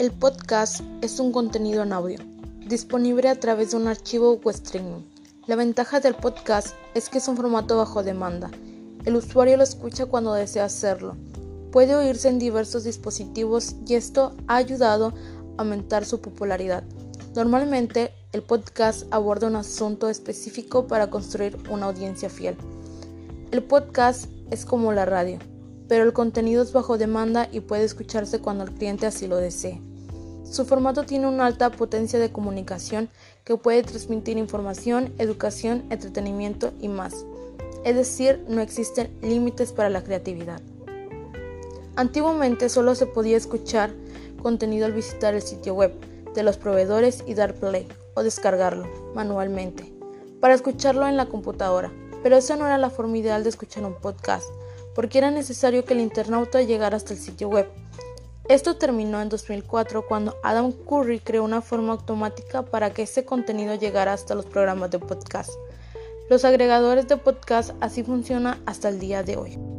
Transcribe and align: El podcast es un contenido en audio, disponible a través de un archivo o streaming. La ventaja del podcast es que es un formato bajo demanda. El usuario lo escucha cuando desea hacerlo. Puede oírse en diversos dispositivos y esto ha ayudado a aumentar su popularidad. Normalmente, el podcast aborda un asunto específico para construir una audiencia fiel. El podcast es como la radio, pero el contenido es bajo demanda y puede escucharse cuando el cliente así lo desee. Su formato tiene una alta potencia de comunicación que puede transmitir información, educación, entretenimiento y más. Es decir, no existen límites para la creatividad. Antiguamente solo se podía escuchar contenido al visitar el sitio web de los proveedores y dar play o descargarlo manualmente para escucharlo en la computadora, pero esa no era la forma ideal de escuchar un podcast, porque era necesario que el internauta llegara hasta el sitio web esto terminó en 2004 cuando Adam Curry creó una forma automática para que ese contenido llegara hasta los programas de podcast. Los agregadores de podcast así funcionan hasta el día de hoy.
El 0.00 0.12
podcast 0.12 0.80
es 1.02 1.20
un 1.20 1.30
contenido 1.30 1.82
en 1.82 1.92
audio, 1.92 2.20
disponible 2.66 3.28
a 3.28 3.38
través 3.38 3.72
de 3.72 3.76
un 3.76 3.86
archivo 3.86 4.40
o 4.42 4.50
streaming. 4.50 5.02
La 5.46 5.56
ventaja 5.56 6.00
del 6.00 6.14
podcast 6.14 6.68
es 6.94 7.10
que 7.10 7.18
es 7.18 7.28
un 7.28 7.36
formato 7.36 7.76
bajo 7.76 8.02
demanda. 8.02 8.50
El 9.04 9.16
usuario 9.16 9.58
lo 9.58 9.62
escucha 9.62 10.06
cuando 10.06 10.32
desea 10.32 10.64
hacerlo. 10.64 11.16
Puede 11.70 11.94
oírse 11.96 12.30
en 12.30 12.38
diversos 12.38 12.84
dispositivos 12.84 13.76
y 13.86 13.92
esto 13.92 14.34
ha 14.46 14.56
ayudado 14.56 15.08
a 15.58 15.60
aumentar 15.60 16.06
su 16.06 16.22
popularidad. 16.22 16.82
Normalmente, 17.34 18.10
el 18.32 18.40
podcast 18.40 19.02
aborda 19.10 19.48
un 19.48 19.56
asunto 19.56 20.08
específico 20.08 20.86
para 20.86 21.10
construir 21.10 21.58
una 21.68 21.84
audiencia 21.84 22.30
fiel. 22.30 22.56
El 23.50 23.62
podcast 23.64 24.30
es 24.50 24.64
como 24.64 24.94
la 24.94 25.04
radio, 25.04 25.38
pero 25.88 26.04
el 26.04 26.14
contenido 26.14 26.62
es 26.62 26.72
bajo 26.72 26.96
demanda 26.96 27.50
y 27.52 27.60
puede 27.60 27.84
escucharse 27.84 28.38
cuando 28.38 28.64
el 28.64 28.72
cliente 28.72 29.04
así 29.04 29.26
lo 29.26 29.36
desee. 29.36 29.82
Su 30.50 30.64
formato 30.64 31.04
tiene 31.04 31.28
una 31.28 31.46
alta 31.46 31.70
potencia 31.70 32.18
de 32.18 32.32
comunicación 32.32 33.08
que 33.44 33.56
puede 33.56 33.84
transmitir 33.84 34.36
información, 34.36 35.14
educación, 35.18 35.84
entretenimiento 35.90 36.72
y 36.80 36.88
más. 36.88 37.24
Es 37.84 37.94
decir, 37.94 38.44
no 38.48 38.60
existen 38.60 39.16
límites 39.22 39.72
para 39.72 39.90
la 39.90 40.02
creatividad. 40.02 40.60
Antiguamente 41.94 42.68
solo 42.68 42.96
se 42.96 43.06
podía 43.06 43.36
escuchar 43.36 43.92
contenido 44.42 44.86
al 44.86 44.92
visitar 44.92 45.34
el 45.34 45.42
sitio 45.42 45.74
web 45.74 45.92
de 46.34 46.42
los 46.42 46.56
proveedores 46.56 47.22
y 47.28 47.34
dar 47.34 47.54
play 47.54 47.86
o 48.14 48.24
descargarlo 48.24 48.88
manualmente 49.14 49.92
para 50.40 50.54
escucharlo 50.54 51.06
en 51.06 51.16
la 51.16 51.26
computadora, 51.26 51.92
pero 52.24 52.36
esa 52.36 52.56
no 52.56 52.66
era 52.66 52.78
la 52.78 52.90
forma 52.90 53.18
ideal 53.18 53.44
de 53.44 53.50
escuchar 53.50 53.84
un 53.84 53.94
podcast, 53.94 54.46
porque 54.94 55.18
era 55.18 55.30
necesario 55.30 55.84
que 55.84 55.94
el 55.94 56.00
internauta 56.00 56.62
llegara 56.62 56.96
hasta 56.96 57.12
el 57.12 57.20
sitio 57.20 57.48
web 57.48 57.68
esto 58.50 58.74
terminó 58.74 59.22
en 59.22 59.28
2004 59.28 60.06
cuando 60.08 60.36
Adam 60.42 60.72
Curry 60.72 61.20
creó 61.20 61.44
una 61.44 61.62
forma 61.62 61.92
automática 61.92 62.64
para 62.64 62.90
que 62.90 63.02
ese 63.02 63.24
contenido 63.24 63.76
llegara 63.76 64.12
hasta 64.12 64.34
los 64.34 64.44
programas 64.44 64.90
de 64.90 64.98
podcast. 64.98 65.52
Los 66.28 66.44
agregadores 66.44 67.06
de 67.06 67.16
podcast 67.16 67.70
así 67.80 68.02
funcionan 68.02 68.60
hasta 68.66 68.88
el 68.88 68.98
día 68.98 69.22
de 69.22 69.36
hoy. 69.36 69.69